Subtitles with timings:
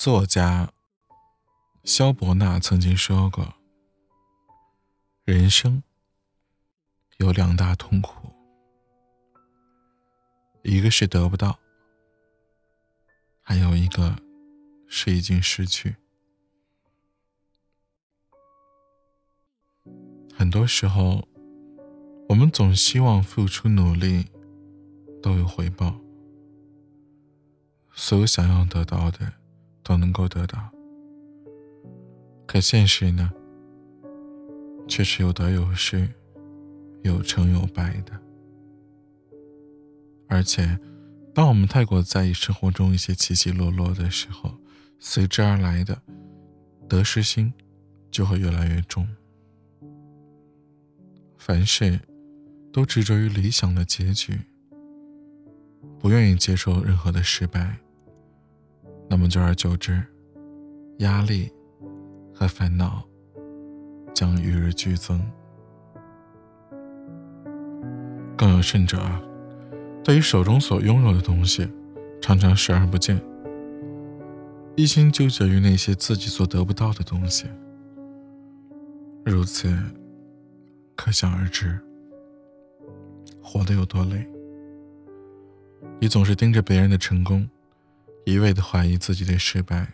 [0.00, 0.72] 作家
[1.84, 3.52] 萧伯纳曾经说过
[5.26, 5.82] ：“人生
[7.18, 8.32] 有两大痛苦，
[10.62, 11.58] 一个是得不到，
[13.42, 14.16] 还有一个
[14.88, 15.94] 是已经失去。
[20.34, 21.28] 很多时候，
[22.30, 24.24] 我们总希望付出努力
[25.22, 26.00] 都有回报，
[27.92, 29.34] 所有想要得到的。”
[29.82, 30.70] 都能够得到，
[32.46, 33.30] 可现实呢，
[34.86, 36.08] 却是有得有失，
[37.02, 38.12] 有成有败的。
[40.28, 40.78] 而且，
[41.34, 44.54] 当我们太过在意生活中一些起起落落的时候，
[44.98, 46.00] 随之而来的
[46.88, 47.52] 得失心
[48.10, 49.08] 就会越来越重。
[51.38, 51.98] 凡事
[52.72, 54.38] 都执着于理想的结局，
[55.98, 57.78] 不愿意接受任何的失败。
[59.12, 60.00] 那么久而久之，
[60.98, 61.50] 压力
[62.32, 63.02] 和烦恼
[64.14, 65.20] 将与日俱增。
[68.36, 69.00] 更有甚者，
[70.04, 71.68] 对于手中所拥有的东西，
[72.22, 73.20] 常常视而不见，
[74.76, 77.48] 一心纠结于那些自己所得不到的东西。
[79.24, 79.76] 如此，
[80.94, 81.76] 可想而知，
[83.42, 84.24] 活得有多累。
[85.98, 87.50] 你总是盯着别人的成功。
[88.24, 89.92] 一味的怀疑自己的失败，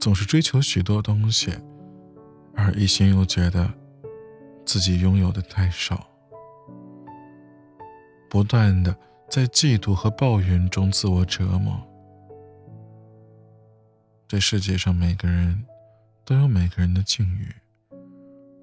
[0.00, 1.52] 总是追求许多东西，
[2.54, 3.72] 而一心又觉得
[4.64, 6.08] 自己拥有的太少，
[8.30, 8.96] 不断的
[9.30, 11.80] 在嫉妒和抱怨中自我折磨。
[14.26, 15.64] 这世界上每个人
[16.24, 17.54] 都有每个人的境遇，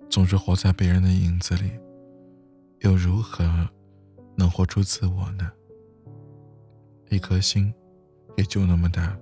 [0.10, 1.72] 总是活在别人的影子里，
[2.80, 3.70] 又如何
[4.36, 5.50] 能活出自我呢？
[7.10, 7.74] 一颗心。
[8.38, 9.18] 也就那么大。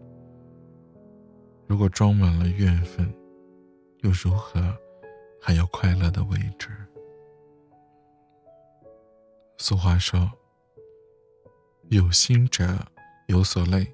[1.68, 3.14] 如果装满了怨愤，
[4.00, 4.76] 又如何
[5.42, 6.70] 还有快乐的位置？
[9.58, 10.32] 俗话说
[11.90, 12.78] ：“有心者
[13.28, 13.94] 有所累，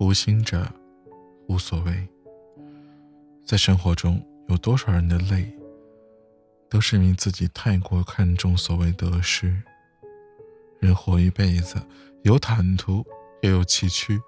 [0.00, 0.66] 无心者
[1.48, 2.08] 无所谓。”
[3.46, 5.56] 在生活中，有多少人的累，
[6.68, 9.62] 都是因自己太过看重所谓得失。
[10.80, 11.76] 人活一辈子，
[12.22, 13.04] 有坦途。
[13.44, 14.18] 也有崎岖，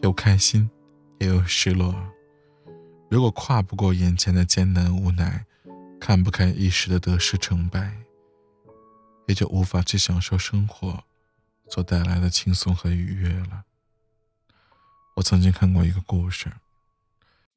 [0.00, 0.70] 有开心，
[1.18, 1.92] 也有失落。
[3.10, 5.44] 如果跨不过眼前的艰难无奈，
[6.00, 7.98] 看不开一时的得失成败，
[9.26, 11.02] 也就无法去享受生活
[11.68, 13.64] 所带来的轻松和愉悦了。
[15.16, 16.52] 我曾经看过一个故事，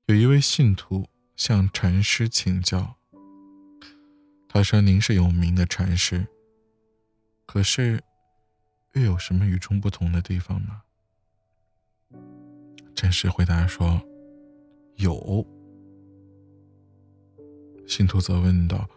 [0.08, 2.96] 有一位信徒向禅师请教，
[4.50, 6.26] 他说：“您是有名的禅师，
[7.46, 8.04] 可是
[8.94, 10.82] 又有什么与众不同的地方呢？”
[13.08, 14.02] 禅师回答说
[15.00, 15.48] ：“有。”
[17.88, 18.90] 信徒则问道：“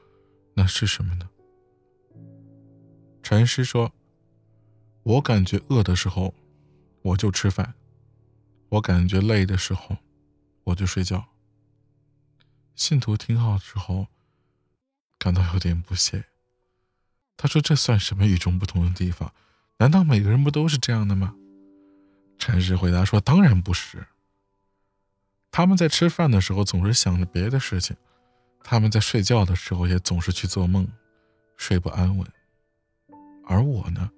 [0.54, 1.30] 那是什么呢？”
[3.22, 3.92] 禅师说
[5.04, 6.34] ：“我感觉饿的时候，
[7.02, 7.72] 我就吃饭；
[8.70, 9.98] 我感觉累的时候，
[10.64, 11.24] 我就睡觉。”
[12.74, 14.08] 信徒听好之后，
[15.20, 16.24] 感到有点不屑。
[17.36, 19.32] 他说：“这算什么与众不同的地方？
[19.78, 21.36] 难道每个人不都是这样的吗？”
[22.40, 24.04] 禅师回答说：“当然不是。
[25.50, 27.94] 他们在吃饭的时候总是想着别的事情，
[28.64, 30.88] 他们在睡觉的时候也总是去做梦，
[31.58, 32.26] 睡不安稳。
[33.44, 34.10] 而我呢，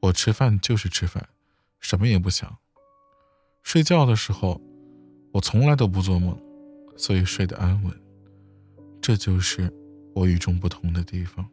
[0.00, 1.28] 我吃饭就是吃饭，
[1.80, 2.56] 什么也不想。
[3.64, 4.60] 睡觉的时候，
[5.32, 6.40] 我从来都不做梦，
[6.96, 8.00] 所以睡得安稳。
[9.02, 9.72] 这就是
[10.14, 11.44] 我与众不同的地方。”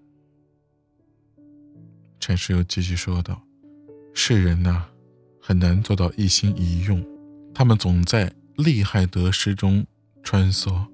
[2.21, 3.41] 禅师又继续说道
[4.13, 4.87] ：“世人呐。”
[5.47, 7.05] 很难做到一心一用，
[7.53, 9.85] 他们总在利害得失中
[10.23, 10.87] 穿梭，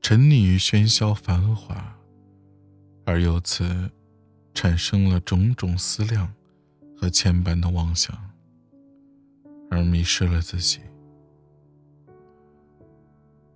[0.00, 1.94] 沉溺于喧嚣繁华，
[3.04, 3.90] 而由此
[4.54, 6.32] 产生了种种思量
[6.96, 8.18] 和千般的妄想，
[9.70, 10.78] 而迷失了自己。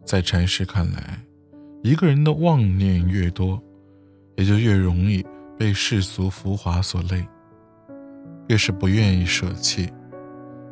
[0.05, 1.25] 在禅师看来，
[1.83, 3.63] 一个人的妄念越多，
[4.37, 5.25] 也就越容易
[5.59, 7.27] 被世俗浮华所累。
[8.49, 9.91] 越是不愿意舍弃，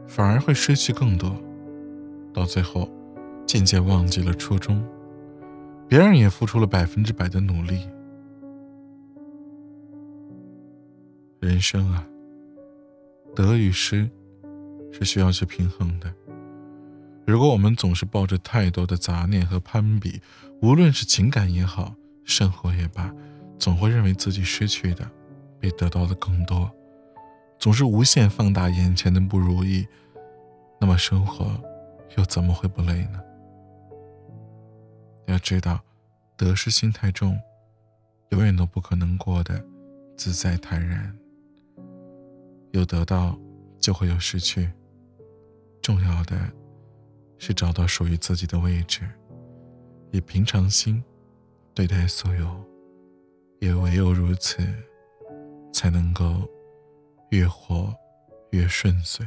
[0.06, 1.34] 反而会失去更多，
[2.32, 2.88] 到最后
[3.46, 4.84] 渐渐忘记了初衷。
[5.88, 7.86] 别人也付出了百分之百的努力。
[11.40, 12.06] 人生啊，
[13.34, 14.08] 得与失
[14.90, 16.12] 是需要去平衡的。
[17.26, 20.20] 如果我们总是抱着太多的杂念和攀比，
[20.62, 21.94] 无论是情感也好，
[22.24, 23.12] 生活也罢，
[23.58, 25.10] 总会认为自己失去的
[25.60, 26.70] 比得到的更多。
[27.64, 29.88] 总是无限放大眼前的不如意，
[30.78, 31.58] 那么生活
[32.14, 33.18] 又怎么会不累呢？
[35.28, 35.80] 要知道，
[36.36, 37.40] 得失心太重，
[38.32, 39.64] 永远都不可能过得
[40.14, 41.10] 自在坦然。
[42.72, 43.34] 有得到，
[43.80, 44.70] 就会有失去。
[45.80, 46.36] 重要的
[47.38, 49.08] 是找到属于自己的位置，
[50.10, 51.02] 以平常心
[51.72, 52.62] 对待所有，
[53.58, 54.62] 也唯有如此，
[55.72, 56.46] 才能够
[57.34, 57.92] 越活
[58.50, 59.26] 越顺遂。